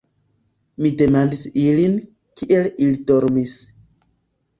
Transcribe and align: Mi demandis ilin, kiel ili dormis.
Mi 0.85 0.89
demandis 1.01 1.41
ilin, 1.63 1.93
kiel 2.41 2.71
ili 2.87 2.97
dormis. 3.13 3.55